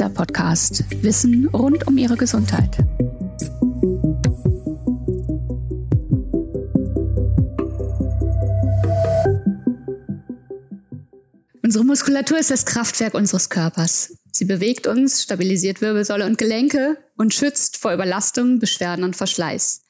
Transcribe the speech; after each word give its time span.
Kieser 0.00 0.08
Podcast. 0.08 0.84
Wissen 1.02 1.46
rund 1.48 1.86
um 1.86 1.98
Ihre 1.98 2.16
Gesundheit. 2.16 2.78
Unsere 11.62 11.84
Muskulatur 11.84 12.38
ist 12.38 12.50
das 12.50 12.64
Kraftwerk 12.64 13.12
unseres 13.12 13.50
Körpers. 13.50 14.16
Sie 14.32 14.46
bewegt 14.46 14.86
uns, 14.86 15.22
stabilisiert 15.22 15.82
Wirbelsäule 15.82 16.24
und 16.24 16.38
Gelenke 16.38 16.96
und 17.18 17.34
schützt 17.34 17.76
vor 17.76 17.92
Überlastung, 17.92 18.58
Beschwerden 18.58 19.04
und 19.04 19.16
Verschleiß. 19.16 19.82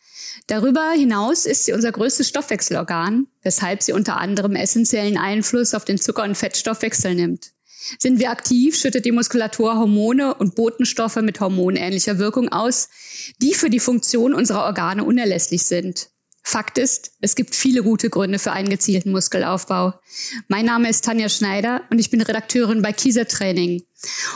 Darüber 0.49 0.91
hinaus 0.91 1.47
ist 1.47 1.67
sie 1.67 1.73
unser 1.73 1.93
größtes 1.93 2.29
Stoffwechselorgan, 2.29 3.29
weshalb 3.43 3.81
sie 3.81 3.93
unter 3.93 4.17
anderem 4.17 4.57
essentiellen 4.57 5.19
Einfluss 5.19 5.73
auf 5.73 5.85
den 5.85 5.99
Zucker- 5.99 6.25
und 6.25 6.35
Fettstoffwechsel 6.35 7.15
nimmt. 7.15 7.53
Sind 7.99 8.19
wir 8.19 8.31
aktiv, 8.31 8.77
schüttet 8.77 9.05
die 9.05 9.13
Muskulatur 9.13 9.77
Hormone 9.77 10.35
und 10.35 10.55
Botenstoffe 10.55 11.17
mit 11.17 11.41
hormonähnlicher 11.41 12.19
Wirkung 12.19 12.49
aus, 12.51 12.89
die 13.41 13.55
für 13.55 13.71
die 13.71 13.81
Funktion 13.81 14.35
unserer 14.35 14.65
Organe 14.65 15.05
unerlässlich 15.05 15.63
sind. 15.63 16.11
Fakt 16.43 16.79
ist, 16.79 17.13
es 17.21 17.37
gibt 17.37 17.55
viele 17.55 17.83
gute 17.83 18.09
Gründe 18.09 18.39
für 18.39 18.53
einen 18.53 18.71
gezielten 18.71 19.13
Muskelaufbau. 19.13 19.95
Mein 20.49 20.65
Name 20.65 20.89
ist 20.89 21.05
Tanja 21.05 21.29
Schneider 21.29 21.83
und 21.91 21.99
ich 21.99 22.11
bin 22.11 22.23
Redakteurin 22.23 22.83
bei 22.83 22.93
Kieser 22.93 23.29
Training. 23.29 23.83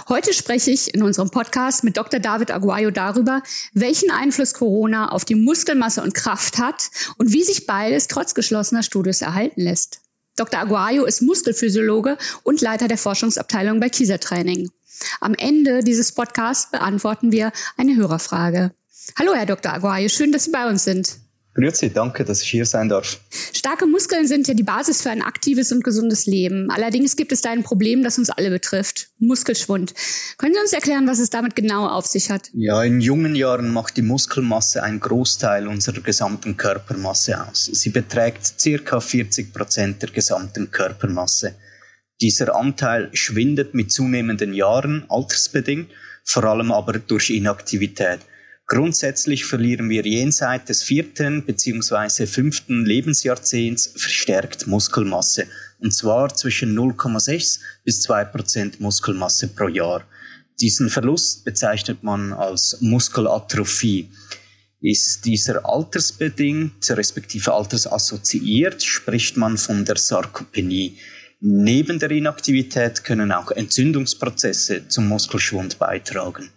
Heute 0.09 0.35
spreche 0.35 0.71
ich 0.71 0.95
in 0.95 1.03
unserem 1.03 1.31
Podcast 1.31 1.83
mit 1.83 1.97
Dr. 1.97 2.21
David 2.21 2.51
Aguayo 2.51 2.91
darüber, 2.91 3.43
welchen 3.73 4.11
Einfluss 4.11 4.53
Corona 4.53 5.11
auf 5.11 5.25
die 5.25 5.35
Muskelmasse 5.35 6.03
und 6.03 6.15
Kraft 6.15 6.59
hat 6.59 6.91
und 7.17 7.33
wie 7.33 7.43
sich 7.43 7.67
beides 7.67 8.07
trotz 8.07 8.35
geschlossener 8.35 8.83
Studios 8.83 9.23
erhalten 9.23 9.63
lässt. 9.63 10.04
Dr. 10.37 10.61
Aguayo 10.61 11.05
ist 11.05 11.23
Muskelphysiologe 11.23 12.19
und 12.43 12.61
Leiter 12.61 12.89
der 12.89 12.99
Forschungsabteilung 12.99 13.81
bei 13.81 13.89
Kieser 13.89 14.19
Training. 14.19 14.71
Am 15.21 15.35
Ende 15.35 15.83
dieses 15.85 16.13
Podcasts 16.13 16.71
beantworten 16.71 17.33
wir 17.33 17.53
eine 17.77 17.97
Hörerfrage. 17.97 18.73
Hallo, 19.19 19.35
Herr 19.35 19.47
Dr. 19.47 19.73
Aguayo, 19.73 20.09
schön, 20.09 20.33
dass 20.33 20.45
Sie 20.45 20.51
bei 20.51 20.69
uns 20.69 20.85
sind. 20.85 21.24
Grüezi, 21.55 21.91
danke, 21.91 22.25
dass 22.25 22.43
ich 22.43 22.51
hier 22.51 22.67
sein 22.67 22.89
darf. 22.89 23.21
Starke 23.53 23.87
Muskeln 23.87 24.27
sind 24.27 24.49
ja 24.49 24.55
die 24.55 24.65
Basis 24.65 25.03
für 25.03 25.11
ein 25.11 25.23
aktives 25.23 25.71
und 25.71 25.85
gesundes 25.85 26.27
Leben. 26.27 26.69
Allerdings 26.71 27.15
gibt 27.15 27.31
es 27.31 27.43
da 27.43 27.51
ein 27.51 27.63
Problem, 27.63 28.03
das 28.03 28.19
uns 28.19 28.29
alle 28.29 28.51
betrifft. 28.51 29.11
Muskelschwund. 29.21 29.95
Können 30.37 30.55
Sie 30.55 30.61
uns 30.61 30.73
erklären, 30.73 31.07
was 31.07 31.21
es 31.21 31.31
damit 31.31 31.55
genau 31.55 31.87
auf 31.87 32.07
sich 32.07 32.29
hat? 32.31 32.51
Ja, 32.55 32.83
in 32.83 33.01
jungen 33.01 33.37
Jahren 33.37 33.73
macht 33.73 33.97
die 33.97 34.03
Muskelmasse 34.03 34.83
einen 34.83 34.99
Großteil 34.99 35.69
unserer 35.69 36.01
gesamten 36.01 36.57
Körpermasse 36.57 37.41
aus. 37.47 37.67
Sie 37.67 37.91
beträgt 37.91 38.61
circa 38.61 38.99
40 38.99 39.53
Prozent 39.55 40.03
der 40.03 40.11
gesamten 40.11 40.73
Körpermasse. 40.73 41.55
Dieser 42.21 42.57
Anteil 42.57 43.11
schwindet 43.13 43.75
mit 43.75 43.93
zunehmenden 43.93 44.55
Jahren, 44.55 45.05
altersbedingt, 45.09 45.91
vor 46.25 46.45
allem 46.45 46.73
aber 46.73 46.95
durch 46.95 47.31
Inaktivität. 47.31 48.21
Grundsätzlich 48.67 49.45
verlieren 49.45 49.91
wir 49.91 50.07
jenseits 50.07 50.65
des 50.65 50.83
vierten 50.83 51.45
bzw. 51.45 52.27
fünften 52.27 52.87
Lebensjahrzehnts 52.87 53.93
verstärkt 53.95 54.67
Muskelmasse, 54.67 55.47
und 55.81 55.93
zwar 55.93 56.35
zwischen 56.35 56.75
0,6 56.75 57.61
bis 57.85 58.01
2 58.01 58.25
Prozent 58.25 58.81
Muskelmasse 58.81 59.49
pro 59.49 59.69
Jahr. 59.69 60.07
Diesen 60.61 60.89
Verlust 60.89 61.45
bezeichnet 61.45 62.03
man 62.03 62.33
als 62.33 62.79
Muskelatrophie. 62.81 64.09
Ist 64.81 65.27
dieser 65.27 65.67
altersbedingt, 65.67 66.89
respektive 66.91 67.53
altersassoziiert, 67.53 68.83
spricht 68.83 69.37
man 69.37 69.59
von 69.59 69.85
der 69.85 69.97
Sarkopenie. 69.97 70.97
Neben 71.41 71.99
der 71.99 72.11
Inaktivität 72.13 73.05
können 73.05 73.31
auch 73.31 73.51
Entzündungsprozesse 73.51 74.89
zum 74.89 75.09
Muskelschwund 75.09 75.79
beitragen. 75.79 76.51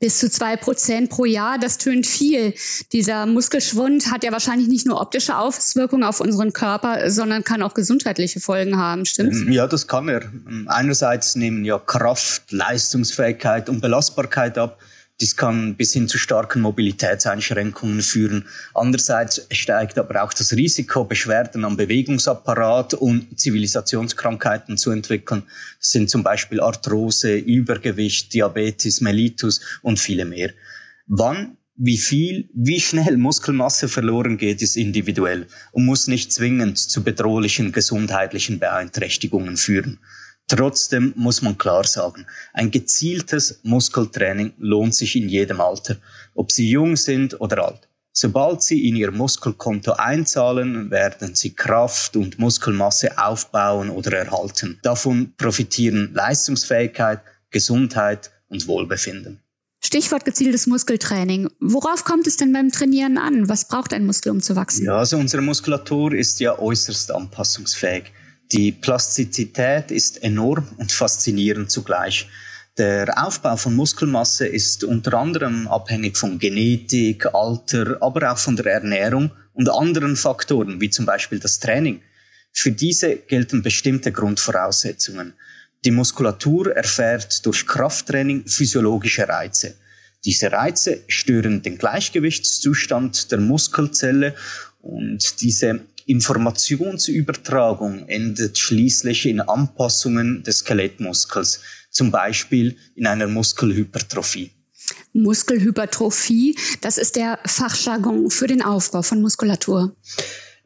Bis 0.00 0.18
zu 0.18 0.30
zwei 0.30 0.56
Prozent 0.56 1.10
pro 1.10 1.26
Jahr, 1.26 1.58
das 1.58 1.76
tönt 1.76 2.06
viel. 2.06 2.54
Dieser 2.90 3.26
Muskelschwund 3.26 4.10
hat 4.10 4.24
ja 4.24 4.32
wahrscheinlich 4.32 4.66
nicht 4.66 4.86
nur 4.86 4.98
optische 4.98 5.36
Auswirkungen 5.36 6.04
auf 6.04 6.20
unseren 6.20 6.54
Körper, 6.54 7.10
sondern 7.10 7.44
kann 7.44 7.62
auch 7.62 7.74
gesundheitliche 7.74 8.40
Folgen 8.40 8.78
haben, 8.78 9.04
stimmt's? 9.04 9.42
Ja, 9.48 9.66
das 9.66 9.86
kann 9.86 10.08
er. 10.08 10.22
Einerseits 10.66 11.36
nehmen 11.36 11.66
ja 11.66 11.78
Kraft, 11.78 12.50
Leistungsfähigkeit 12.50 13.68
und 13.68 13.82
Belastbarkeit 13.82 14.56
ab. 14.56 14.78
Dies 15.20 15.36
kann 15.36 15.76
bis 15.76 15.92
hin 15.92 16.08
zu 16.08 16.16
starken 16.16 16.62
Mobilitätseinschränkungen 16.62 18.00
führen. 18.00 18.46
Andererseits 18.74 19.46
steigt 19.50 19.98
aber 19.98 20.22
auch 20.22 20.32
das 20.32 20.52
Risiko, 20.52 21.04
Beschwerden 21.04 21.64
am 21.64 21.76
Bewegungsapparat 21.76 22.94
und 22.94 23.38
Zivilisationskrankheiten 23.38 24.78
zu 24.78 24.90
entwickeln. 24.90 25.42
Das 25.78 25.90
sind 25.90 26.08
zum 26.08 26.22
Beispiel 26.22 26.60
Arthrose, 26.60 27.36
Übergewicht, 27.36 28.32
Diabetes, 28.32 29.00
Mellitus 29.00 29.60
und 29.82 29.98
viele 29.98 30.24
mehr. 30.24 30.52
Wann 31.06 31.56
wie 31.82 31.96
viel, 31.96 32.50
wie 32.52 32.78
schnell 32.78 33.16
Muskelmasse 33.16 33.88
verloren 33.88 34.36
geht, 34.36 34.60
ist 34.60 34.76
individuell 34.76 35.46
und 35.72 35.86
muss 35.86 36.08
nicht 36.08 36.30
zwingend 36.30 36.76
zu 36.76 37.02
bedrohlichen 37.02 37.72
gesundheitlichen 37.72 38.58
Beeinträchtigungen 38.58 39.56
führen. 39.56 39.98
Trotzdem 40.50 41.12
muss 41.14 41.42
man 41.42 41.56
klar 41.58 41.84
sagen, 41.84 42.26
ein 42.52 42.72
gezieltes 42.72 43.60
Muskeltraining 43.62 44.52
lohnt 44.58 44.96
sich 44.96 45.14
in 45.14 45.28
jedem 45.28 45.60
Alter, 45.60 45.96
ob 46.34 46.50
Sie 46.50 46.68
jung 46.68 46.96
sind 46.96 47.40
oder 47.40 47.64
alt. 47.66 47.88
Sobald 48.12 48.60
Sie 48.60 48.88
in 48.88 48.96
Ihr 48.96 49.12
Muskelkonto 49.12 49.92
einzahlen, 49.92 50.90
werden 50.90 51.36
Sie 51.36 51.54
Kraft 51.54 52.16
und 52.16 52.40
Muskelmasse 52.40 53.16
aufbauen 53.16 53.90
oder 53.90 54.18
erhalten. 54.18 54.80
Davon 54.82 55.34
profitieren 55.36 56.10
Leistungsfähigkeit, 56.14 57.20
Gesundheit 57.52 58.32
und 58.48 58.66
Wohlbefinden. 58.66 59.38
Stichwort 59.80 60.24
gezieltes 60.24 60.66
Muskeltraining. 60.66 61.48
Worauf 61.60 62.02
kommt 62.02 62.26
es 62.26 62.36
denn 62.36 62.52
beim 62.52 62.72
Trainieren 62.72 63.18
an? 63.18 63.48
Was 63.48 63.68
braucht 63.68 63.94
ein 63.94 64.04
Muskel, 64.04 64.32
um 64.32 64.42
zu 64.42 64.56
wachsen? 64.56 64.86
Ja, 64.86 64.96
also 64.96 65.16
unsere 65.16 65.42
Muskulatur 65.42 66.12
ist 66.12 66.40
ja 66.40 66.58
äußerst 66.58 67.12
anpassungsfähig. 67.12 68.12
Die 68.52 68.72
Plastizität 68.72 69.92
ist 69.92 70.22
enorm 70.24 70.66
und 70.76 70.90
faszinierend 70.90 71.70
zugleich. 71.70 72.28
Der 72.78 73.24
Aufbau 73.24 73.56
von 73.56 73.76
Muskelmasse 73.76 74.46
ist 74.46 74.82
unter 74.82 75.14
anderem 75.14 75.68
abhängig 75.68 76.16
von 76.16 76.38
Genetik, 76.38 77.26
Alter, 77.32 77.98
aber 78.00 78.32
auch 78.32 78.38
von 78.38 78.56
der 78.56 78.66
Ernährung 78.66 79.30
und 79.52 79.68
anderen 79.68 80.16
Faktoren, 80.16 80.80
wie 80.80 80.90
zum 80.90 81.06
Beispiel 81.06 81.38
das 81.38 81.60
Training. 81.60 82.02
Für 82.52 82.72
diese 82.72 83.16
gelten 83.16 83.62
bestimmte 83.62 84.10
Grundvoraussetzungen. 84.10 85.34
Die 85.84 85.92
Muskulatur 85.92 86.74
erfährt 86.74 87.46
durch 87.46 87.66
Krafttraining 87.66 88.46
physiologische 88.46 89.28
Reize. 89.28 89.74
Diese 90.24 90.50
Reize 90.50 91.00
stören 91.06 91.62
den 91.62 91.78
Gleichgewichtszustand 91.78 93.30
der 93.30 93.38
Muskelzelle 93.38 94.34
und 94.82 95.40
diese 95.40 95.80
Informationsübertragung 96.10 98.08
endet 98.08 98.58
schließlich 98.58 99.26
in 99.26 99.40
Anpassungen 99.40 100.42
des 100.42 100.58
Skelettmuskels, 100.58 101.60
zum 101.90 102.10
Beispiel 102.10 102.76
in 102.96 103.06
einer 103.06 103.28
Muskelhypertrophie. 103.28 104.50
Muskelhypertrophie, 105.12 106.58
das 106.80 106.98
ist 106.98 107.14
der 107.14 107.38
Fachjargon 107.46 108.30
für 108.30 108.48
den 108.48 108.62
Aufbau 108.62 109.02
von 109.02 109.22
Muskulatur. 109.22 109.94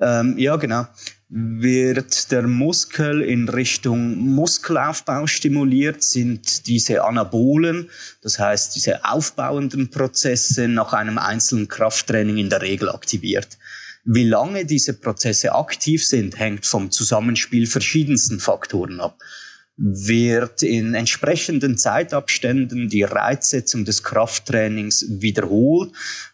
Ähm, 0.01 0.39
ja, 0.39 0.57
genau. 0.57 0.87
Wird 1.29 2.31
der 2.31 2.43
Muskel 2.43 3.21
in 3.21 3.49
Richtung 3.49 4.17
Muskelaufbau 4.17 5.27
stimuliert, 5.27 6.03
sind 6.03 6.67
diese 6.67 7.05
Anabolen, 7.05 7.91
das 8.23 8.39
heißt 8.39 8.77
diese 8.77 9.05
aufbauenden 9.05 9.91
Prozesse 9.91 10.69
nach 10.69 10.93
einem 10.93 11.19
einzelnen 11.19 11.69
Krafttraining 11.69 12.39
in 12.39 12.51
der 12.51 12.63
Regel 12.63 12.89
aktiviert. 12.89 13.59
Wie 14.05 14.25
lange 14.25 14.67
diese 14.67 14.93
Prozesse 14.93 15.55
aktiv 15.55 16.05
sind, 16.05 16.39
hängt 16.39 16.67
vom 16.67 16.91
Zusammenspiel 16.91 17.67
verschiedensten 17.67 18.39
Faktoren 18.39 19.01
ab. 19.01 19.19
Wird 19.77 20.63
in 20.63 20.95
entsprechenden 20.95 21.79
Zeitabständen 21.79 22.89
die 22.89 23.03
Reizsetzung 23.03 23.85
des 23.85 24.03
Krafttrainings 24.03 25.07
wiederholt, 25.09 25.93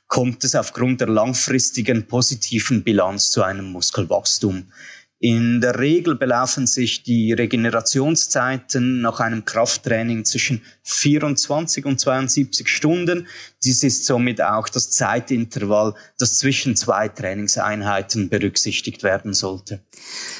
kommt 0.09 0.43
es 0.43 0.56
aufgrund 0.56 1.00
der 1.00 1.09
langfristigen 1.09 2.06
positiven 2.06 2.83
Bilanz 2.83 3.31
zu 3.31 3.43
einem 3.43 3.67
Muskelwachstum. 3.67 4.73
In 5.22 5.61
der 5.61 5.78
Regel 5.78 6.14
belaufen 6.14 6.67
sich 6.67 7.02
die 7.02 7.34
Regenerationszeiten 7.34 9.02
nach 9.02 9.20
einem 9.20 9.44
Krafttraining 9.44 10.25
zwischen 10.25 10.62
24 10.84 11.84
und 11.84 12.00
72 12.00 12.67
Stunden. 12.67 13.28
Dies 13.62 13.82
ist 13.82 14.06
somit 14.06 14.40
auch 14.40 14.70
das 14.70 14.90
Zeitintervall, 14.90 15.94
das 16.19 16.38
zwischen 16.38 16.75
zwei 16.75 17.08
Trainingseinheiten 17.08 18.31
berücksichtigt 18.31 19.02
werden 19.02 19.34
sollte. 19.34 19.81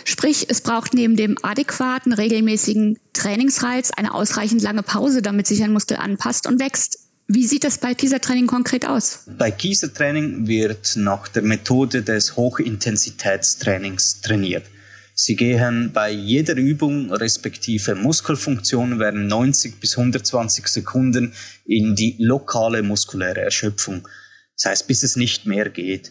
Sprich, 0.06 0.46
es 0.48 0.62
braucht 0.62 0.94
neben 0.94 1.14
dem 1.14 1.36
adäquaten, 1.42 2.14
regelmäßigen 2.14 2.98
Trainingsreiz 3.12 3.90
eine 3.90 4.14
ausreichend 4.14 4.62
lange 4.62 4.82
Pause, 4.82 5.20
damit 5.20 5.46
sich 5.46 5.62
ein 5.62 5.74
Muskel 5.74 5.98
anpasst 5.98 6.46
und 6.46 6.58
wächst. 6.58 7.09
Wie 7.32 7.46
sieht 7.46 7.62
das 7.62 7.78
bei 7.78 7.94
Kiesertraining 7.94 8.48
konkret 8.48 8.84
aus? 8.84 9.20
Bei 9.38 9.52
Kiesertraining 9.52 10.48
wird 10.48 10.96
nach 10.96 11.28
der 11.28 11.42
Methode 11.42 12.02
des 12.02 12.34
Hochintensitätstrainings 12.34 14.20
trainiert. 14.20 14.64
Sie 15.14 15.36
gehen 15.36 15.92
bei 15.92 16.10
jeder 16.10 16.56
Übung 16.56 17.12
respektive 17.12 17.94
Muskelfunktion 17.94 18.98
während 18.98 19.28
90 19.28 19.78
bis 19.78 19.96
120 19.96 20.66
Sekunden 20.66 21.32
in 21.64 21.94
die 21.94 22.16
lokale 22.18 22.82
muskuläre 22.82 23.42
Erschöpfung. 23.42 24.08
Das 24.56 24.72
heißt, 24.72 24.88
bis 24.88 25.04
es 25.04 25.14
nicht 25.14 25.46
mehr 25.46 25.68
geht. 25.68 26.10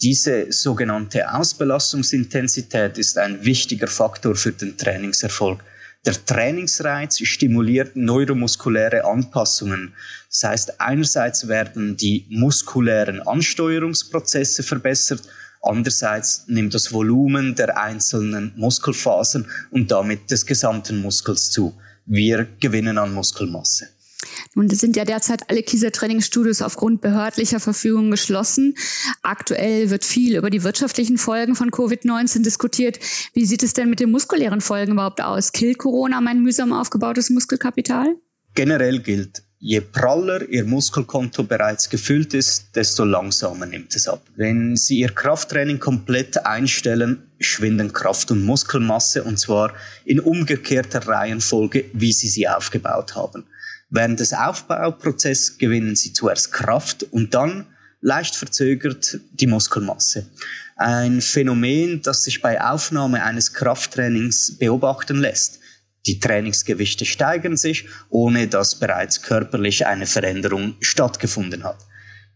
Diese 0.00 0.52
sogenannte 0.52 1.34
Ausbelastungsintensität 1.34 2.98
ist 2.98 3.18
ein 3.18 3.44
wichtiger 3.44 3.88
Faktor 3.88 4.36
für 4.36 4.52
den 4.52 4.76
Trainingserfolg. 4.78 5.64
Der 6.04 6.14
Trainingsreiz 6.26 7.18
stimuliert 7.18 7.94
neuromuskuläre 7.94 9.04
Anpassungen. 9.04 9.94
Das 10.30 10.42
heißt, 10.42 10.80
einerseits 10.80 11.46
werden 11.46 11.96
die 11.96 12.26
muskulären 12.28 13.20
Ansteuerungsprozesse 13.20 14.64
verbessert, 14.64 15.22
andererseits 15.62 16.48
nimmt 16.48 16.74
das 16.74 16.92
Volumen 16.92 17.54
der 17.54 17.80
einzelnen 17.80 18.52
Muskelfasern 18.56 19.48
und 19.70 19.92
damit 19.92 20.28
des 20.32 20.44
gesamten 20.44 21.00
Muskels 21.02 21.50
zu. 21.50 21.80
Wir 22.04 22.48
gewinnen 22.58 22.98
an 22.98 23.14
Muskelmasse. 23.14 23.86
Nun 24.54 24.68
sind 24.68 24.96
ja 24.96 25.04
derzeit 25.04 25.48
alle 25.50 25.62
Kieser-Trainingsstudios 25.62 26.62
aufgrund 26.62 27.00
behördlicher 27.00 27.60
Verfügung 27.60 28.10
geschlossen. 28.10 28.74
Aktuell 29.22 29.90
wird 29.90 30.04
viel 30.04 30.36
über 30.36 30.50
die 30.50 30.62
wirtschaftlichen 30.62 31.18
Folgen 31.18 31.54
von 31.54 31.70
Covid-19 31.70 32.42
diskutiert. 32.42 32.98
Wie 33.34 33.46
sieht 33.46 33.62
es 33.62 33.72
denn 33.72 33.90
mit 33.90 34.00
den 34.00 34.10
muskulären 34.10 34.60
Folgen 34.60 34.92
überhaupt 34.92 35.22
aus? 35.22 35.52
Killt 35.52 35.78
Corona 35.78 36.20
mein 36.20 36.42
mühsam 36.42 36.72
aufgebautes 36.72 37.30
Muskelkapital? 37.30 38.16
Generell 38.54 39.00
gilt, 39.00 39.42
je 39.58 39.80
praller 39.80 40.46
Ihr 40.46 40.64
Muskelkonto 40.64 41.44
bereits 41.44 41.88
gefüllt 41.88 42.34
ist, 42.34 42.76
desto 42.76 43.04
langsamer 43.04 43.64
nimmt 43.64 43.96
es 43.96 44.08
ab. 44.08 44.22
Wenn 44.36 44.76
Sie 44.76 44.98
Ihr 44.98 45.08
Krafttraining 45.08 45.78
komplett 45.78 46.44
einstellen, 46.44 47.22
schwinden 47.40 47.94
Kraft 47.94 48.30
und 48.30 48.44
Muskelmasse 48.44 49.24
und 49.24 49.38
zwar 49.38 49.72
in 50.04 50.20
umgekehrter 50.20 51.06
Reihenfolge, 51.06 51.86
wie 51.94 52.12
Sie 52.12 52.28
sie 52.28 52.46
aufgebaut 52.46 53.14
haben. 53.14 53.46
Während 53.94 54.20
des 54.20 54.32
Aufbauprozesses 54.32 55.58
gewinnen 55.58 55.96
sie 55.96 56.14
zuerst 56.14 56.50
Kraft 56.50 57.02
und 57.10 57.34
dann 57.34 57.66
leicht 58.00 58.34
verzögert 58.34 59.20
die 59.32 59.46
Muskelmasse. 59.46 60.26
Ein 60.76 61.20
Phänomen, 61.20 62.00
das 62.00 62.24
sich 62.24 62.40
bei 62.40 62.58
Aufnahme 62.58 63.22
eines 63.22 63.52
Krafttrainings 63.52 64.56
beobachten 64.56 65.18
lässt. 65.18 65.60
Die 66.06 66.20
Trainingsgewichte 66.20 67.04
steigern 67.04 67.58
sich, 67.58 67.86
ohne 68.08 68.48
dass 68.48 68.80
bereits 68.80 69.20
körperlich 69.20 69.86
eine 69.86 70.06
Veränderung 70.06 70.74
stattgefunden 70.80 71.62
hat. 71.62 71.78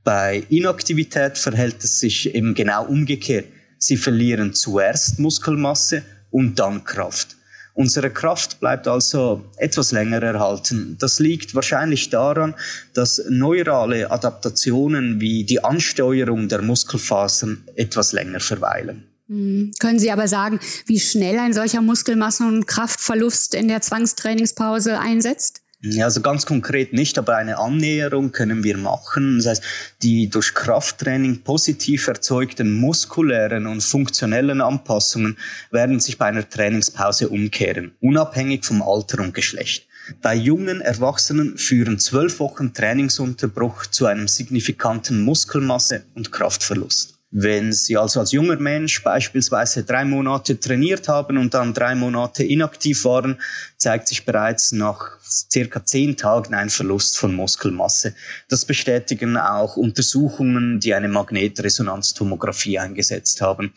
Bei 0.04 0.44
Inaktivität 0.50 1.38
verhält 1.38 1.82
es 1.82 1.98
sich 2.00 2.34
eben 2.34 2.54
genau 2.54 2.84
umgekehrt. 2.84 3.46
Sie 3.78 3.96
verlieren 3.96 4.52
zuerst 4.52 5.18
Muskelmasse 5.18 6.02
und 6.30 6.58
dann 6.58 6.84
Kraft. 6.84 7.36
Unsere 7.76 8.10
Kraft 8.10 8.58
bleibt 8.58 8.88
also 8.88 9.44
etwas 9.58 9.92
länger 9.92 10.22
erhalten. 10.22 10.96
Das 10.98 11.18
liegt 11.18 11.54
wahrscheinlich 11.54 12.08
daran, 12.08 12.54
dass 12.94 13.22
neurale 13.28 14.10
Adaptationen 14.10 15.20
wie 15.20 15.44
die 15.44 15.62
Ansteuerung 15.62 16.48
der 16.48 16.62
Muskelfasern 16.62 17.64
etwas 17.74 18.12
länger 18.12 18.40
verweilen. 18.40 19.04
Hm. 19.28 19.72
Können 19.78 19.98
Sie 19.98 20.10
aber 20.10 20.26
sagen, 20.26 20.58
wie 20.86 20.98
schnell 20.98 21.38
ein 21.38 21.52
solcher 21.52 21.82
Muskelmassen- 21.82 22.48
und 22.48 22.66
Kraftverlust 22.66 23.54
in 23.54 23.68
der 23.68 23.82
Zwangstrainingspause 23.82 24.98
einsetzt? 24.98 25.60
Ja, 25.82 26.06
also 26.06 26.22
ganz 26.22 26.46
konkret 26.46 26.94
nicht, 26.94 27.18
aber 27.18 27.36
eine 27.36 27.58
Annäherung 27.58 28.32
können 28.32 28.64
wir 28.64 28.78
machen. 28.78 29.36
Das 29.36 29.46
heißt, 29.46 29.62
die 30.02 30.28
durch 30.30 30.54
Krafttraining 30.54 31.42
positiv 31.42 32.08
erzeugten 32.08 32.72
muskulären 32.72 33.66
und 33.66 33.82
funktionellen 33.82 34.62
Anpassungen 34.62 35.36
werden 35.70 36.00
sich 36.00 36.16
bei 36.16 36.26
einer 36.26 36.48
Trainingspause 36.48 37.28
umkehren, 37.28 37.94
unabhängig 38.00 38.64
vom 38.64 38.80
Alter 38.80 39.22
und 39.22 39.34
Geschlecht. 39.34 39.86
Bei 40.22 40.34
jungen 40.34 40.80
Erwachsenen 40.80 41.58
führen 41.58 41.98
zwölf 41.98 42.40
Wochen 42.40 42.72
Trainingsunterbruch 42.72 43.86
zu 43.86 44.06
einem 44.06 44.28
signifikanten 44.28 45.24
Muskelmasse- 45.24 46.04
und 46.14 46.32
Kraftverlust. 46.32 47.15
Wenn 47.32 47.72
Sie 47.72 47.96
also 47.96 48.20
als 48.20 48.30
junger 48.30 48.56
Mensch 48.56 49.02
beispielsweise 49.02 49.82
drei 49.82 50.04
Monate 50.04 50.60
trainiert 50.60 51.08
haben 51.08 51.38
und 51.38 51.54
dann 51.54 51.74
drei 51.74 51.96
Monate 51.96 52.44
inaktiv 52.44 53.04
waren, 53.04 53.40
zeigt 53.76 54.06
sich 54.06 54.24
bereits 54.24 54.70
nach 54.70 55.18
circa 55.22 55.84
zehn 55.84 56.16
Tagen 56.16 56.54
ein 56.54 56.70
Verlust 56.70 57.18
von 57.18 57.34
Muskelmasse. 57.34 58.14
Das 58.48 58.64
bestätigen 58.64 59.36
auch 59.36 59.76
Untersuchungen, 59.76 60.78
die 60.78 60.94
eine 60.94 61.08
Magnetresonanztomographie 61.08 62.78
eingesetzt 62.78 63.40
haben. 63.40 63.72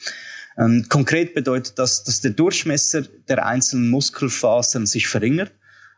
Ähm, 0.57 0.85
konkret 0.87 1.33
bedeutet 1.33 1.79
das, 1.79 2.03
dass 2.03 2.21
der 2.21 2.31
Durchmesser 2.31 3.01
der 3.27 3.45
einzelnen 3.45 3.89
Muskelfasern 3.89 4.85
sich 4.85 5.07
verringert. 5.07 5.51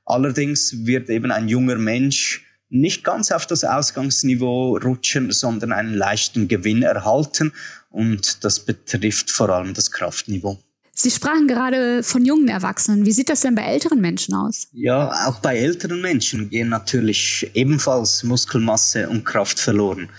Allerdings 0.06 0.86
wird 0.86 1.10
eben 1.10 1.32
ein 1.32 1.50
junger 1.50 1.76
Mensch 1.76 2.46
nicht 2.72 3.04
ganz 3.04 3.32
auf 3.32 3.46
das 3.46 3.64
Ausgangsniveau 3.64 4.78
rutschen, 4.78 5.32
sondern 5.32 5.72
einen 5.72 5.94
leichten 5.94 6.48
Gewinn 6.48 6.82
erhalten. 6.82 7.54
Und 7.90 8.44
das 8.44 8.62
betrifft 8.62 9.30
vor 9.30 9.50
allem 9.50 9.74
das 9.74 9.92
Kraftniveau. 9.92 10.58
Sie 10.94 11.12
sprachen 11.12 11.48
gerade 11.48 12.04
von 12.04 12.26
jungen 12.26 12.48
Erwachsenen. 12.48 13.06
Wie 13.06 13.12
sieht 13.12 13.30
das 13.30 13.42
denn 13.42 13.56
bei 13.56 13.64
älteren 13.64 14.02
Menschen 14.02 14.36
aus? 14.36 14.68
Ja, 14.74 15.28
auch 15.28 15.40
bei 15.40 15.58
älteren 15.58 16.02
Menschen 16.02 16.50
gehen 16.50 16.70
natürlich 16.70 17.50
ebenfalls 17.54 18.24
Muskelmasse 18.24 19.10
und 19.10 19.26
Kraft 19.26 19.60
verloren. 19.60 20.10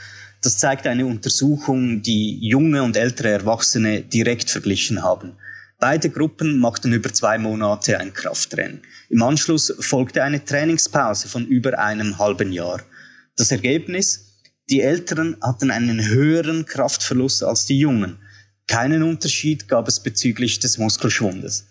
Das 0.43 0.59
zeigt 0.59 0.87
eine 0.87 1.07
Untersuchung, 1.07 2.03
die 2.03 2.39
junge 2.41 2.83
und 2.83 2.97
ältere 2.97 3.29
Erwachsene 3.31 4.03
direkt 4.03 4.51
verglichen 4.51 5.03
haben. 5.03 5.37
Beide 5.83 6.11
Gruppen 6.11 6.59
machten 6.59 6.93
über 6.93 7.13
zwei 7.13 7.39
Monate 7.39 7.99
ein 7.99 8.15
Krafttraining. 8.15 8.83
Im 9.09 9.21
Anschluss 9.21 9.75
folgte 9.81 10.23
eine 10.23 10.45
Trainingspause 10.45 11.27
von 11.27 11.45
über 11.45 11.77
einem 11.77 12.21
halben 12.21 12.53
Jahr. 12.53 12.81
Das 13.35 13.51
Ergebnis? 13.51 14.39
Die 14.71 14.81
Älteren 14.81 15.37
hatten 15.43 15.73
einen 15.73 16.07
höheren 16.07 16.67
Kraftverlust 16.67 17.43
als 17.43 17.67
die 17.67 17.81
Jungen. 17.81 18.19
Keinen 18.69 19.03
Unterschied 19.03 19.67
gab 19.67 19.89
es 19.89 19.99
bezüglich 19.99 20.61
des 20.61 20.79
Muskelschwundes. 20.79 21.67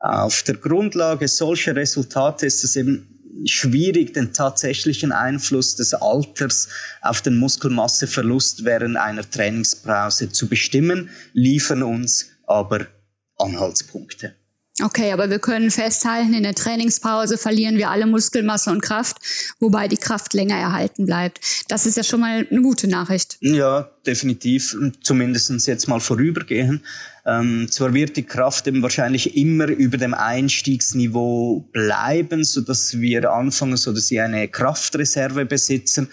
Auf 0.00 0.42
der 0.42 0.56
Grundlage 0.56 1.28
solcher 1.28 1.76
Resultate 1.76 2.46
ist 2.46 2.64
es 2.64 2.74
eben 2.74 3.44
schwierig, 3.46 4.12
den 4.12 4.32
tatsächlichen 4.32 5.12
Einfluss 5.12 5.76
des 5.76 5.94
Alters 5.94 6.68
auf 7.00 7.22
den 7.22 7.36
Muskelmasseverlust 7.36 8.64
während 8.64 8.96
einer 8.96 9.30
Trainingspause 9.30 10.32
zu 10.32 10.48
bestimmen, 10.48 11.10
liefern 11.32 11.84
uns 11.84 12.26
aber 12.44 12.88
Anhaltspunkte. 13.38 14.34
Okay, 14.80 15.12
aber 15.12 15.28
wir 15.28 15.38
können 15.38 15.70
festhalten, 15.70 16.32
in 16.32 16.44
der 16.44 16.54
Trainingspause 16.54 17.36
verlieren 17.36 17.76
wir 17.76 17.90
alle 17.90 18.06
Muskelmasse 18.06 18.70
und 18.70 18.80
Kraft, 18.80 19.18
wobei 19.60 19.86
die 19.86 19.98
Kraft 19.98 20.32
länger 20.32 20.56
erhalten 20.56 21.04
bleibt. 21.04 21.40
Das 21.68 21.84
ist 21.84 21.98
ja 21.98 22.02
schon 22.02 22.20
mal 22.20 22.46
eine 22.50 22.62
gute 22.62 22.88
Nachricht. 22.88 23.36
Ja, 23.40 23.90
definitiv. 24.06 24.74
Zumindest 25.02 25.66
jetzt 25.66 25.88
mal 25.88 26.00
vorübergehen. 26.00 26.84
Ähm, 27.26 27.68
zwar 27.70 27.92
wird 27.92 28.16
die 28.16 28.22
Kraft 28.22 28.66
eben 28.66 28.82
wahrscheinlich 28.82 29.36
immer 29.36 29.66
über 29.66 29.98
dem 29.98 30.14
Einstiegsniveau 30.14 31.68
bleiben, 31.72 32.42
so 32.42 32.62
dass 32.62 32.98
wir 32.98 33.30
anfangen, 33.30 33.76
so 33.76 33.92
dass 33.92 34.08
sie 34.08 34.20
eine 34.20 34.48
Kraftreserve 34.48 35.44
besitzen 35.44 36.08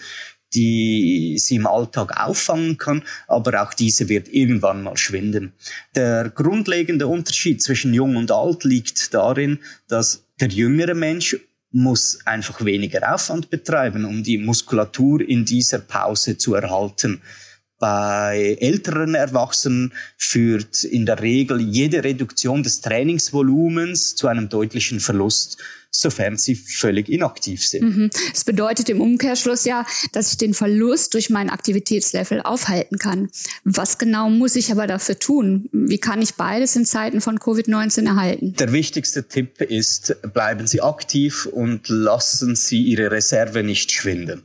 die 0.54 1.36
sie 1.38 1.56
im 1.56 1.66
Alltag 1.66 2.20
auffangen 2.20 2.76
kann, 2.76 3.04
aber 3.28 3.62
auch 3.62 3.74
diese 3.74 4.08
wird 4.08 4.28
irgendwann 4.28 4.82
mal 4.82 4.96
schwinden. 4.96 5.52
Der 5.94 6.30
grundlegende 6.30 7.06
Unterschied 7.06 7.62
zwischen 7.62 7.94
jung 7.94 8.16
und 8.16 8.32
alt 8.32 8.64
liegt 8.64 9.14
darin, 9.14 9.60
dass 9.88 10.24
der 10.40 10.48
jüngere 10.48 10.94
Mensch 10.94 11.36
muss 11.72 12.18
einfach 12.26 12.64
weniger 12.64 13.14
Aufwand 13.14 13.50
betreiben, 13.50 14.04
um 14.04 14.22
die 14.22 14.38
Muskulatur 14.38 15.20
in 15.20 15.44
dieser 15.44 15.78
Pause 15.78 16.36
zu 16.36 16.54
erhalten. 16.54 17.22
Bei 17.80 18.58
älteren 18.60 19.14
Erwachsenen 19.14 19.94
führt 20.18 20.84
in 20.84 21.06
der 21.06 21.22
Regel 21.22 21.62
jede 21.62 22.04
Reduktion 22.04 22.62
des 22.62 22.82
Trainingsvolumens 22.82 24.16
zu 24.16 24.28
einem 24.28 24.50
deutlichen 24.50 25.00
Verlust, 25.00 25.56
sofern 25.90 26.36
sie 26.36 26.56
völlig 26.56 27.08
inaktiv 27.08 27.66
sind. 27.66 27.96
Mhm. 27.96 28.10
Das 28.32 28.44
bedeutet 28.44 28.90
im 28.90 29.00
Umkehrschluss 29.00 29.64
ja, 29.64 29.86
dass 30.12 30.32
ich 30.32 30.36
den 30.36 30.52
Verlust 30.52 31.14
durch 31.14 31.30
mein 31.30 31.48
Aktivitätslevel 31.48 32.42
aufhalten 32.42 32.98
kann. 32.98 33.30
Was 33.64 33.96
genau 33.96 34.28
muss 34.28 34.56
ich 34.56 34.70
aber 34.70 34.86
dafür 34.86 35.18
tun? 35.18 35.70
Wie 35.72 35.98
kann 35.98 36.20
ich 36.20 36.34
beides 36.34 36.76
in 36.76 36.84
Zeiten 36.84 37.22
von 37.22 37.38
Covid-19 37.38 38.06
erhalten? 38.06 38.54
Der 38.58 38.72
wichtigste 38.72 39.26
Tipp 39.26 39.62
ist, 39.62 40.16
bleiben 40.34 40.66
Sie 40.66 40.82
aktiv 40.82 41.46
und 41.46 41.88
lassen 41.88 42.56
Sie 42.56 42.82
Ihre 42.82 43.10
Reserve 43.10 43.62
nicht 43.62 43.90
schwinden. 43.90 44.42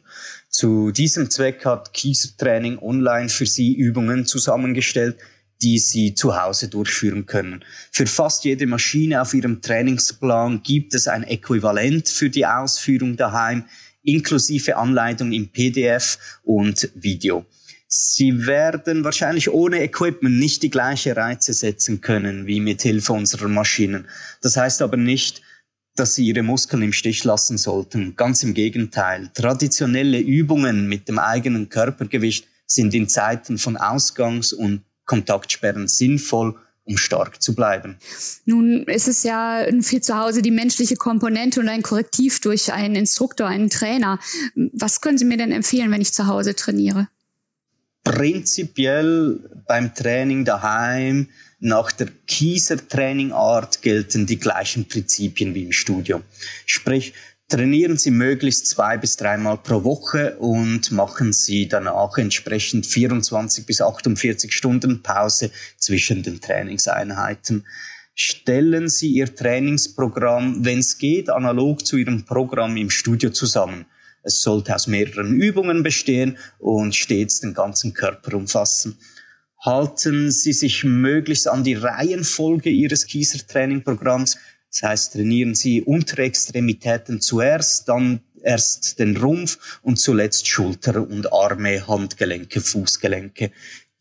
Zu 0.57 0.91
diesem 0.91 1.29
Zweck 1.29 1.65
hat 1.65 1.91
Kieser 1.91 2.29
Training 2.37 2.79
online 2.79 3.27
für 3.27 3.45
Sie 3.45 3.73
Übungen 3.73 4.25
zusammengestellt, 4.25 5.17
die 5.61 5.79
Sie 5.79 6.13
zu 6.13 6.41
Hause 6.41 6.69
durchführen 6.69 7.25
können. 7.25 7.65
Für 7.91 8.07
fast 8.07 8.45
jede 8.45 8.65
Maschine 8.65 9.21
auf 9.21 9.33
Ihrem 9.33 9.61
Trainingsplan 9.61 10.63
gibt 10.63 10.95
es 10.95 11.09
ein 11.09 11.23
Äquivalent 11.23 12.07
für 12.07 12.29
die 12.29 12.45
Ausführung 12.45 13.17
daheim, 13.17 13.65
inklusive 14.01 14.77
Anleitung 14.77 15.33
im 15.33 15.49
PDF 15.49 16.39
und 16.43 16.89
Video. 16.95 17.45
Sie 17.89 18.47
werden 18.47 19.03
wahrscheinlich 19.03 19.49
ohne 19.49 19.83
Equipment 19.83 20.39
nicht 20.39 20.63
die 20.63 20.69
gleiche 20.69 21.17
Reize 21.17 21.51
setzen 21.51 21.99
können 21.99 22.47
wie 22.47 22.61
mit 22.61 22.81
Hilfe 22.81 23.11
unserer 23.11 23.49
Maschinen. 23.49 24.07
Das 24.41 24.55
heißt 24.55 24.81
aber 24.81 24.95
nicht, 24.95 25.41
dass 25.95 26.15
sie 26.15 26.25
ihre 26.25 26.43
Muskeln 26.43 26.81
im 26.81 26.93
Stich 26.93 27.23
lassen 27.23 27.57
sollten. 27.57 28.15
Ganz 28.15 28.43
im 28.43 28.53
Gegenteil. 28.53 29.29
Traditionelle 29.33 30.19
Übungen 30.19 30.87
mit 30.87 31.07
dem 31.07 31.19
eigenen 31.19 31.69
Körpergewicht 31.69 32.47
sind 32.67 32.93
in 32.93 33.07
Zeiten 33.07 33.57
von 33.57 33.77
Ausgangs- 33.77 34.53
und 34.53 34.81
Kontaktsperren 35.05 35.87
sinnvoll 35.87 36.55
um 36.85 36.97
stark 36.97 37.41
zu 37.41 37.55
bleiben. 37.55 37.97
Nun 38.45 38.83
ist 38.83 39.07
es 39.07 39.23
ja 39.23 39.65
für 39.81 40.01
zu 40.01 40.17
Hause 40.17 40.41
die 40.41 40.51
menschliche 40.51 40.95
Komponente 40.95 41.59
und 41.59 41.67
ein 41.67 41.81
Korrektiv 41.81 42.39
durch 42.41 42.71
einen 42.71 42.95
Instruktor, 42.95 43.47
einen 43.47 43.69
Trainer. 43.69 44.19
Was 44.55 45.01
können 45.01 45.17
Sie 45.17 45.25
mir 45.25 45.37
denn 45.37 45.51
empfehlen, 45.51 45.91
wenn 45.91 46.01
ich 46.01 46.13
zu 46.13 46.27
Hause 46.27 46.55
trainiere? 46.55 47.07
Prinzipiell 48.03 49.63
beim 49.67 49.95
Training 49.95 50.45
daheim 50.45 51.29
nach 51.59 51.91
der 51.91 52.07
Kieser 52.27 52.77
Trainingart 52.77 53.81
gelten 53.81 54.25
die 54.25 54.39
gleichen 54.39 54.87
Prinzipien 54.87 55.55
wie 55.55 55.63
im 55.63 55.71
Studio. 55.71 56.21
Sprich, 56.65 57.13
trainieren 57.47 57.97
Sie 57.97 58.11
möglichst 58.11 58.67
zwei 58.67 58.97
bis 58.97 59.17
dreimal 59.17 59.57
pro 59.57 59.83
Woche 59.83 60.37
und 60.37 60.91
machen 60.91 61.31
Sie 61.31 61.67
danach 61.67 62.17
entsprechend 62.17 62.85
24 62.85 63.65
bis 63.65 63.81
48 63.81 64.51
Stunden 64.51 65.01
Pause 65.01 65.51
zwischen 65.77 66.23
den 66.23 66.41
Trainingseinheiten. 66.41 67.65
Stellen 68.13 68.89
Sie 68.89 69.09
Ihr 69.09 69.33
Trainingsprogramm, 69.33 70.65
wenn 70.65 70.79
es 70.79 70.97
geht, 70.97 71.29
analog 71.29 71.85
zu 71.85 71.97
Ihrem 71.97 72.25
Programm 72.25 72.77
im 72.77 72.89
Studio 72.89 73.29
zusammen. 73.29 73.85
Es 74.23 74.41
sollte 74.41 74.73
aus 74.73 74.87
mehreren 74.87 75.39
Übungen 75.39 75.83
bestehen 75.83 76.37
und 76.57 76.95
stets 76.95 77.41
den 77.41 77.53
ganzen 77.53 77.93
Körper 77.93 78.33
umfassen. 78.35 78.97
Halten 79.65 80.29
Sie 80.29 80.53
sich 80.53 80.83
möglichst 80.83 81.47
an 81.47 81.63
die 81.63 81.73
Reihenfolge 81.73 82.69
Ihres 82.69 83.07
Kieser-Training-Programms. 83.07 84.37
Das 84.69 84.83
heißt, 84.83 85.13
trainieren 85.13 85.55
Sie 85.55 85.81
Unterextremitäten 85.81 87.19
zuerst, 87.19 87.89
dann 87.89 88.19
erst 88.43 88.99
den 88.99 89.17
Rumpf 89.17 89.79
und 89.81 89.97
zuletzt 89.97 90.47
Schulter 90.47 91.01
und 91.01 91.33
Arme, 91.33 91.87
Handgelenke, 91.87 92.61
Fußgelenke. 92.61 93.51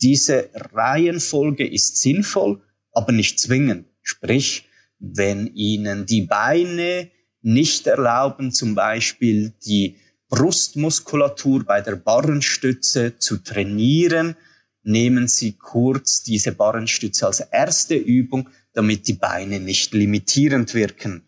Diese 0.02 0.50
Reihenfolge 0.52 1.66
ist 1.66 1.96
sinnvoll, 1.96 2.60
aber 2.92 3.12
nicht 3.12 3.40
zwingend. 3.40 3.86
Sprich, 4.02 4.68
wenn 4.98 5.46
Ihnen 5.54 6.04
die 6.04 6.22
Beine 6.22 7.10
nicht 7.40 7.86
erlauben, 7.86 8.52
zum 8.52 8.74
Beispiel 8.74 9.54
die 9.64 9.96
Brustmuskulatur 10.28 11.64
bei 11.64 11.80
der 11.80 11.96
Barrenstütze 11.96 13.16
zu 13.16 13.38
trainieren, 13.38 14.36
nehmen 14.84 15.28
Sie 15.28 15.52
kurz 15.52 16.22
diese 16.22 16.52
Barrenstütze 16.52 17.26
als 17.26 17.40
erste 17.40 17.94
Übung, 17.96 18.48
damit 18.72 19.08
die 19.08 19.14
Beine 19.14 19.60
nicht 19.60 19.92
limitierend 19.94 20.74
wirken. 20.74 21.24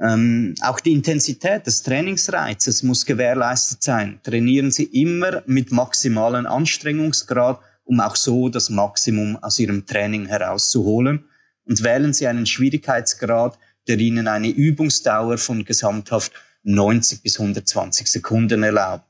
Ähm, 0.00 0.54
auch 0.60 0.78
die 0.78 0.92
Intensität 0.92 1.66
des 1.66 1.82
Trainingsreizes 1.82 2.82
muss 2.82 3.04
gewährleistet 3.04 3.82
sein. 3.82 4.20
Trainieren 4.22 4.70
Sie 4.70 4.84
immer 4.84 5.42
mit 5.46 5.72
maximalen 5.72 6.46
Anstrengungsgrad, 6.46 7.60
um 7.84 8.00
auch 8.00 8.14
so 8.14 8.48
das 8.48 8.70
Maximum 8.70 9.36
aus 9.42 9.58
Ihrem 9.58 9.86
Training 9.86 10.26
herauszuholen. 10.26 11.24
Und 11.64 11.82
wählen 11.82 12.12
Sie 12.12 12.26
einen 12.26 12.46
Schwierigkeitsgrad, 12.46 13.58
der 13.88 13.98
Ihnen 13.98 14.28
eine 14.28 14.48
Übungsdauer 14.48 15.38
von 15.38 15.64
gesamthaft 15.64 16.32
90 16.62 17.22
bis 17.22 17.40
120 17.40 18.06
Sekunden 18.06 18.62
erlaubt. 18.62 19.04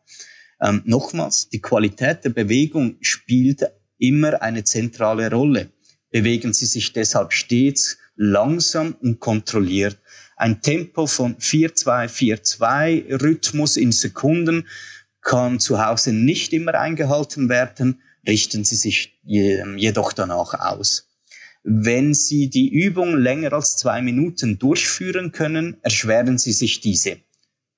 Ähm, 0.61 0.83
nochmals, 0.87 1.51
die 1.51 1.61
Qualität 1.61 2.25
der 2.25 2.31
Bewegung 2.31 2.97
spielt 3.01 3.63
immer 3.99 4.43
eine 4.43 4.65
zentrale 4.65 5.31
Rolle. 5.31 5.71
Bewegen 6.11 6.53
Sie 6.53 6.67
sich 6.67 6.93
deshalb 6.93 7.33
stets 7.33 7.99
langsam 8.17 8.97
und 9.01 9.21
kontrolliert. 9.21 9.99
Ein 10.37 10.63
Tempo 10.63 11.07
von 11.07 11.37
4-2-4-2 11.37 13.23
Rhythmus 13.23 13.77
in 13.77 13.93
Sekunden 13.93 14.67
kann 15.21 15.61
zu 15.61 15.85
Hause 15.85 16.13
nicht 16.13 16.53
immer 16.53 16.75
eingehalten 16.75 17.49
werden, 17.49 18.01
richten 18.27 18.65
Sie 18.65 18.77
sich 18.77 19.19
jedoch 19.25 20.13
danach 20.13 20.55
aus. 20.55 21.09
Wenn 21.65 22.15
Sie 22.15 22.49
die 22.49 22.73
Übung 22.73 23.17
länger 23.19 23.53
als 23.53 23.77
zwei 23.77 24.01
Minuten 24.01 24.59
durchführen 24.59 25.33
können, 25.33 25.77
erschweren 25.83 26.39
Sie 26.39 26.53
sich 26.53 26.81
diese. 26.81 27.19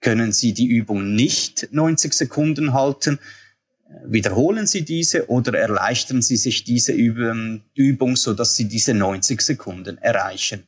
Können 0.00 0.32
Sie 0.32 0.52
die 0.52 0.66
Übung 0.66 1.14
nicht 1.14 1.68
90 1.72 2.12
Sekunden 2.12 2.72
halten, 2.72 3.18
wiederholen 4.04 4.66
Sie 4.66 4.85
diese 4.85 5.28
oder 5.28 5.59
erleichtern 5.59 6.23
Sie 6.23 6.37
sich 6.37 6.64
diese 6.64 6.92
Übung, 6.92 8.16
so 8.16 8.35
dass 8.35 8.56
Sie 8.56 8.66
diese 8.66 8.94
90 8.94 9.40
Sekunden 9.40 9.99
erreichen. 9.99 10.66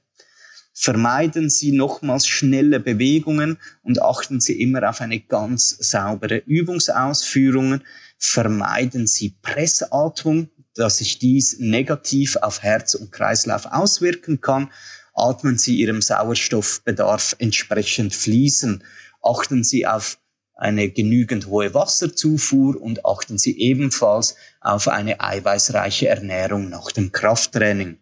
Vermeiden 0.74 1.50
Sie 1.50 1.72
nochmals 1.72 2.26
schnelle 2.26 2.80
Bewegungen 2.80 3.58
und 3.82 4.00
achten 4.00 4.40
Sie 4.40 4.60
immer 4.60 4.88
auf 4.88 5.00
eine 5.00 5.20
ganz 5.20 5.68
saubere 5.68 6.38
Übungsausführung. 6.38 7.80
Vermeiden 8.18 9.06
Sie 9.06 9.36
Pressatmung, 9.42 10.48
dass 10.74 10.98
sich 10.98 11.18
dies 11.18 11.58
negativ 11.58 12.36
auf 12.36 12.62
Herz 12.62 12.94
und 12.94 13.12
Kreislauf 13.12 13.66
auswirken 13.66 14.40
kann. 14.40 14.70
Atmen 15.14 15.58
Sie 15.58 15.76
Ihrem 15.76 16.00
Sauerstoffbedarf 16.00 17.36
entsprechend 17.38 18.14
fließen 18.14 18.82
achten 19.22 19.64
Sie 19.64 19.86
auf 19.86 20.18
eine 20.62 20.88
genügend 20.90 21.48
hohe 21.48 21.74
Wasserzufuhr 21.74 22.80
und 22.80 23.04
achten 23.04 23.36
Sie 23.36 23.58
ebenfalls 23.58 24.36
auf 24.60 24.86
eine 24.86 25.20
eiweißreiche 25.20 26.06
Ernährung 26.06 26.68
nach 26.68 26.92
dem 26.92 27.10
Krafttraining. 27.10 27.98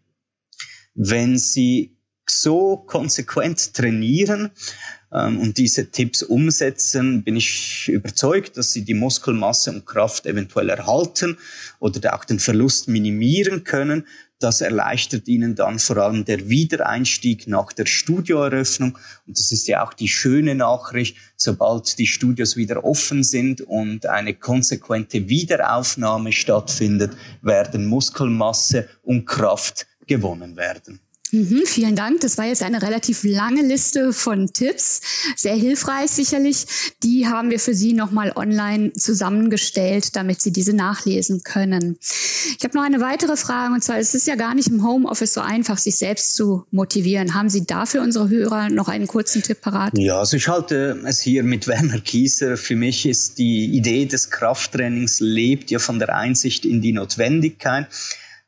Wenn 0.95 1.39
Sie 1.39 1.97
so 2.29 2.77
konsequent 2.77 3.73
trainieren 3.73 4.51
ähm, 5.11 5.41
und 5.41 5.57
diese 5.57 5.91
Tipps 5.91 6.23
umsetzen, 6.23 7.25
bin 7.25 7.37
ich 7.37 7.89
überzeugt, 7.89 8.59
dass 8.59 8.75
Sie 8.75 8.85
die 8.85 8.95
Muskelmasse 8.95 9.71
und 9.71 9.87
Kraft 9.87 10.27
eventuell 10.27 10.69
erhalten 10.69 11.39
oder 11.79 12.15
auch 12.15 12.27
den 12.27 12.39
Verlust 12.39 12.89
minimieren 12.89 13.65
können 13.65 14.07
das 14.41 14.63
erleichtert 14.63 15.29
ihnen 15.29 15.55
dann 15.55 15.79
vor 15.79 15.99
allem 15.99 16.25
der 16.25 16.49
Wiedereinstieg 16.49 17.47
nach 17.47 17.73
der 17.73 17.87
Studioeröffnung. 17.87 18.99
Und 19.27 19.39
das 19.39 19.53
ist 19.53 19.69
ja 19.69 19.85
auch 19.85 19.93
die 19.93 20.09
schöne 20.09 20.55
Nachricht, 20.55 21.17
sobald 21.37 21.99
die 21.99 22.07
Studios 22.07 22.57
wieder 22.57 22.85
offen 22.85 23.23
sind 23.23 23.61
und 23.61 24.07
eine 24.07 24.35
konsequente 24.35 25.29
Wiederaufnahme 25.29 26.33
stattfindet, 26.33 27.13
werden 27.43 27.87
Muskelmasse 27.87 28.89
und 29.03 29.27
Kraft 29.27 29.87
gewonnen 30.07 30.57
werden. 30.57 31.01
Mhm, 31.33 31.63
vielen 31.65 31.97
Dank. 31.97 32.21
Das 32.21 32.39
war 32.39 32.47
jetzt 32.47 32.63
eine 32.63 32.83
relativ 32.83 33.23
lange 33.23 33.63
Liste 33.63 34.13
von 34.13 34.53
Tipps. 34.53 35.01
Sehr 35.37 35.55
hilfreich 35.55 36.11
sicherlich. 36.11 36.67
Die 37.03 37.29
haben 37.29 37.51
wir 37.51 37.61
für 37.61 37.75
Sie 37.75 37.93
nochmal 37.93 38.33
online 38.35 38.93
zusammengestellt, 38.95 40.17
damit 40.17 40.41
Sie 40.41 40.53
diese 40.53 40.73
nachlesen 40.73 41.43
können. 41.43 41.99
Ich 42.59 42.65
habe 42.65 42.77
noch 42.77 42.85
eine 42.85 43.01
weitere 43.01 43.37
Frage 43.37 43.75
und 43.75 43.83
zwar, 43.83 43.99
es 43.99 44.15
ist 44.15 44.27
ja 44.27 44.35
gar 44.35 44.55
nicht 44.55 44.69
im 44.69 44.85
Homeoffice 44.85 45.35
so 45.35 45.41
einfach, 45.41 45.79
sich 45.79 45.97
selbst 45.97 46.35
zu 46.35 46.65
motivieren. 46.71 47.35
Haben 47.35 47.49
Sie 47.49 47.65
dafür 47.65 48.03
unsere 48.03 48.29
Hörer 48.29 48.69
noch 48.71 48.89
einen 48.89 49.07
kurzen 49.07 49.43
Tipp 49.43 49.61
parat? 49.61 49.97
Ja, 49.97 50.19
also 50.19 50.37
ich 50.37 50.49
halte 50.49 51.01
es 51.07 51.21
hier 51.21 51.43
mit 51.45 51.69
Werner 51.69 52.01
Kieser. 52.01 52.57
Für 52.57 52.77
mich 52.77 53.07
ist 53.07 53.39
die 53.39 53.67
Idee 53.67 54.07
des 54.07 54.31
Krafttrainings 54.31 55.21
lebt 55.21 55.71
ja 55.71 55.79
von 55.79 55.99
der 55.99 56.15
Einsicht 56.15 56.65
in 56.65 56.81
die 56.81 56.93
Notwendigkeit. 56.93 57.87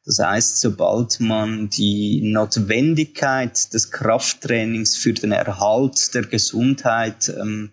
Das 0.04 0.18
heißt, 0.18 0.60
sobald 0.60 1.20
man 1.20 1.68
die 1.68 2.20
Notwendigkeit 2.22 3.72
des 3.72 3.90
Krafttrainings 3.92 4.96
für 4.96 5.12
den 5.12 5.30
Erhalt 5.30 6.14
der 6.14 6.22
Gesundheit 6.22 7.28
ähm, 7.28 7.70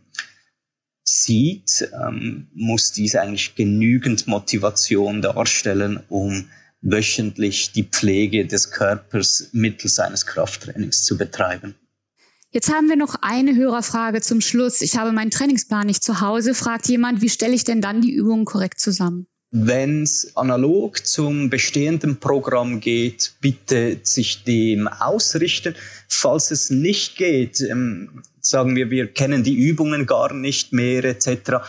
sieht, 1.04 1.90
ähm, 1.92 2.48
muss 2.54 2.92
dies 2.92 3.16
eigentlich 3.16 3.56
genügend 3.56 4.28
Motivation 4.28 5.24
darstellen, 5.24 6.00
um 6.08 6.50
wöchentlich 6.82 7.72
die 7.72 7.84
Pflege 7.84 8.46
des 8.46 8.72
Körpers 8.72 9.50
mittels 9.52 10.00
eines 10.00 10.28
Krafttrainings 10.28 11.04
zu 11.04 11.18
betreiben. 11.18 11.76
Jetzt 12.52 12.74
haben 12.74 12.90
wir 12.90 12.96
noch 12.96 13.16
eine 13.22 13.56
Hörerfrage 13.56 14.22
zum 14.22 14.42
Schluss. 14.42 14.82
Ich 14.82 14.98
habe 14.98 15.12
meinen 15.12 15.30
Trainingsplan 15.30 15.86
nicht 15.86 16.04
zu 16.04 16.22
Hause. 16.22 16.54
Fragt 16.54 16.88
jemand, 16.88 17.22
wie 17.22 17.30
stelle 17.30 17.54
ich 17.54 17.64
denn 17.64 17.82
dann 17.82 18.02
die 18.02 18.12
Übungen 18.12 18.46
korrekt 18.46 18.80
zusammen? 18.80 19.28
Wenn 19.52 20.04
es 20.04 20.38
analog 20.38 21.08
zum 21.08 21.50
bestehenden 21.50 22.20
Programm 22.20 22.80
geht, 22.82 23.34
bitte 23.42 24.00
sich 24.04 24.44
dem 24.44 24.88
ausrichten. 24.88 25.76
Falls 26.08 26.52
es 26.52 26.70
nicht 26.70 27.16
geht, 27.18 27.60
ähm, 27.62 28.22
sagen 28.42 28.76
wir, 28.76 28.92
wir 28.92 29.08
kennen 29.08 29.44
die 29.44 29.56
Übungen 29.56 30.06
gar 30.06 30.34
nicht 30.36 30.72
mehr 30.72 31.04
etc., 31.04 31.64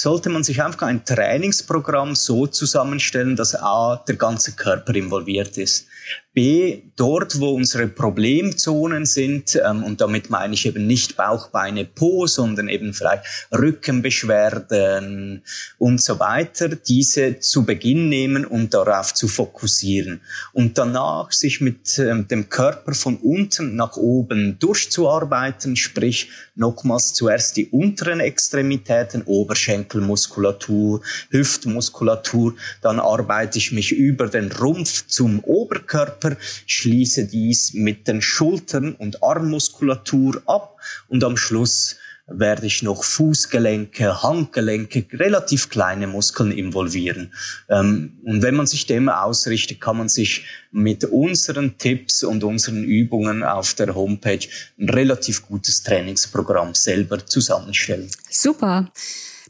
sollte 0.00 0.30
man 0.30 0.44
sich 0.44 0.62
einfach 0.62 0.82
ein 0.82 1.04
Trainingsprogramm 1.04 2.14
so 2.14 2.46
zusammenstellen, 2.46 3.36
dass 3.36 3.54
A, 3.54 4.02
der 4.08 4.16
ganze 4.16 4.52
Körper 4.52 4.94
involviert 4.94 5.58
ist. 5.58 5.86
B, 6.34 6.82
dort, 6.96 7.38
wo 7.38 7.54
unsere 7.54 7.86
Problemzonen 7.86 9.06
sind, 9.06 9.54
ähm, 9.64 9.84
und 9.84 10.00
damit 10.00 10.30
meine 10.30 10.54
ich 10.54 10.66
eben 10.66 10.84
nicht 10.84 11.16
Bauch, 11.16 11.50
Beine, 11.50 11.84
Po, 11.84 12.26
sondern 12.26 12.68
eben 12.68 12.92
vielleicht 12.92 13.24
Rückenbeschwerden 13.52 15.44
und 15.78 16.00
so 16.02 16.18
weiter, 16.18 16.70
diese 16.70 17.38
zu 17.38 17.64
Beginn 17.64 18.08
nehmen 18.08 18.44
und 18.44 18.74
darauf 18.74 19.14
zu 19.14 19.28
fokussieren. 19.28 20.22
Und 20.52 20.76
danach 20.76 21.30
sich 21.30 21.60
mit 21.60 21.98
ähm, 22.00 22.26
dem 22.26 22.48
Körper 22.48 22.94
von 22.94 23.16
unten 23.18 23.76
nach 23.76 23.96
oben 23.96 24.58
durchzuarbeiten, 24.58 25.76
sprich 25.76 26.30
nochmals 26.56 27.12
zuerst 27.12 27.56
die 27.56 27.68
unteren 27.68 28.18
Extremitäten, 28.18 29.22
Oberschenkelmuskulatur, 29.84 31.02
Hüftmuskulatur, 31.30 32.54
dann 32.80 33.00
arbeite 33.00 33.58
ich 33.58 33.72
mich 33.72 33.92
über 33.92 34.28
den 34.28 34.50
Rumpf 34.50 35.06
zum 35.06 35.40
Oberkörper, 35.40 36.36
schließe 36.66 37.26
dies 37.26 37.74
mit 37.74 38.08
den 38.08 38.22
Schultern 38.22 38.94
und 38.94 39.22
Armmuskulatur 39.22 40.42
ab 40.46 40.78
und 41.08 41.22
am 41.24 41.36
Schluss 41.36 41.96
werde 42.26 42.66
ich 42.66 42.82
noch 42.82 43.04
Fußgelenke, 43.04 44.22
Handgelenke, 44.22 45.04
relativ 45.12 45.68
kleine 45.68 46.06
Muskeln 46.06 46.52
involvieren. 46.52 47.34
Ähm, 47.68 48.18
und 48.24 48.40
wenn 48.40 48.54
man 48.54 48.66
sich 48.66 48.86
dem 48.86 49.10
ausrichtet, 49.10 49.80
kann 49.80 49.98
man 49.98 50.08
sich 50.08 50.46
mit 50.72 51.04
unseren 51.04 51.76
Tipps 51.76 52.24
und 52.24 52.42
unseren 52.42 52.82
Übungen 52.82 53.42
auf 53.42 53.74
der 53.74 53.94
Homepage 53.94 54.46
ein 54.78 54.88
relativ 54.88 55.46
gutes 55.46 55.82
Trainingsprogramm 55.82 56.74
selber 56.74 57.26
zusammenstellen. 57.26 58.10
Super. 58.30 58.90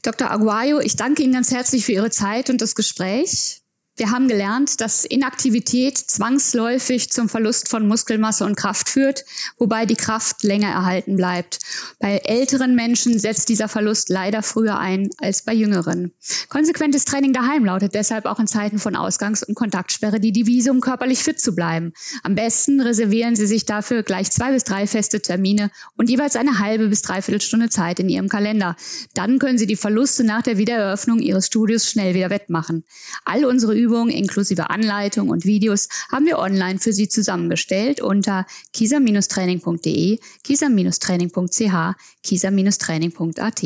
Dr. 0.04 0.30
Aguayo, 0.30 0.80
ich 0.80 0.96
danke 0.96 1.22
Ihnen 1.22 1.32
ganz 1.32 1.50
herzlich 1.50 1.86
für 1.86 1.92
Ihre 1.92 2.10
Zeit 2.10 2.50
und 2.50 2.60
das 2.60 2.74
Gespräch. 2.74 3.63
Wir 3.96 4.10
haben 4.10 4.26
gelernt, 4.26 4.80
dass 4.80 5.04
Inaktivität 5.04 5.96
zwangsläufig 5.96 7.12
zum 7.12 7.28
Verlust 7.28 7.68
von 7.68 7.86
Muskelmasse 7.86 8.44
und 8.44 8.56
Kraft 8.56 8.88
führt, 8.88 9.24
wobei 9.56 9.86
die 9.86 9.94
Kraft 9.94 10.42
länger 10.42 10.70
erhalten 10.70 11.14
bleibt. 11.14 11.60
Bei 12.00 12.16
älteren 12.16 12.74
Menschen 12.74 13.20
setzt 13.20 13.48
dieser 13.48 13.68
Verlust 13.68 14.08
leider 14.08 14.42
früher 14.42 14.80
ein 14.80 15.10
als 15.18 15.42
bei 15.42 15.52
jüngeren. 15.52 16.12
Konsequentes 16.48 17.04
Training 17.04 17.32
daheim 17.32 17.64
lautet 17.64 17.94
deshalb 17.94 18.26
auch 18.26 18.40
in 18.40 18.48
Zeiten 18.48 18.80
von 18.80 18.96
Ausgangs- 18.96 19.44
und 19.44 19.54
Kontaktsperre 19.54 20.18
die 20.18 20.32
Devise, 20.32 20.72
um 20.72 20.80
körperlich 20.80 21.22
fit 21.22 21.38
zu 21.38 21.54
bleiben. 21.54 21.92
Am 22.24 22.34
besten 22.34 22.80
reservieren 22.80 23.36
Sie 23.36 23.46
sich 23.46 23.64
dafür 23.64 24.02
gleich 24.02 24.28
zwei 24.32 24.50
bis 24.50 24.64
drei 24.64 24.88
feste 24.88 25.20
Termine 25.20 25.70
und 25.96 26.10
jeweils 26.10 26.34
eine 26.34 26.58
halbe 26.58 26.88
bis 26.88 27.02
dreiviertel 27.02 27.40
Stunde 27.40 27.68
Zeit 27.68 28.00
in 28.00 28.08
Ihrem 28.08 28.28
Kalender. 28.28 28.74
Dann 29.14 29.38
können 29.38 29.56
Sie 29.56 29.66
die 29.68 29.76
Verluste 29.76 30.24
nach 30.24 30.42
der 30.42 30.58
Wiedereröffnung 30.58 31.20
Ihres 31.20 31.46
Studios 31.46 31.88
schnell 31.88 32.14
wieder 32.14 32.30
wettmachen. 32.30 32.82
All 33.24 33.44
unsere 33.44 33.83
Übungen 33.84 34.10
inklusive 34.10 34.70
Anleitung 34.70 35.28
und 35.28 35.44
Videos 35.44 35.88
haben 36.10 36.24
wir 36.24 36.38
online 36.38 36.78
für 36.78 36.92
Sie 36.92 37.08
zusammengestellt 37.08 38.00
unter 38.00 38.46
kisa-training.de, 38.72 40.18
kisa-training.ch, 40.42 41.96
kisa-training.at. 42.22 43.62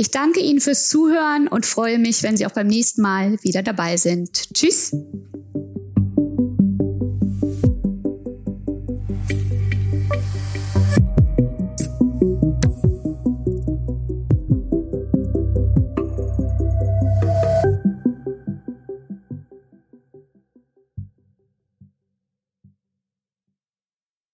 Ich 0.00 0.10
danke 0.10 0.40
Ihnen 0.40 0.60
fürs 0.60 0.88
Zuhören 0.88 1.48
und 1.48 1.66
freue 1.66 1.98
mich, 1.98 2.22
wenn 2.22 2.36
Sie 2.36 2.46
auch 2.46 2.52
beim 2.52 2.68
nächsten 2.68 3.02
Mal 3.02 3.36
wieder 3.42 3.62
dabei 3.62 3.96
sind. 3.96 4.54
Tschüss! 4.54 4.94